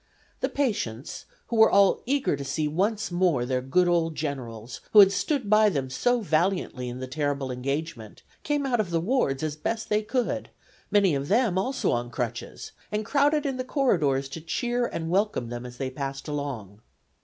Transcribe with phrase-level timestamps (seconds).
[0.39, 4.99] The patients, who were all eager to see once more their good old generals, who
[4.99, 9.43] had stood by them so valiantly in the terrible engagement, came out of the wards
[9.43, 10.49] as best they could,
[10.89, 15.49] many of them also on crutches, and crowded in the corridors to cheer and welcome
[15.49, 16.81] them as they passed along.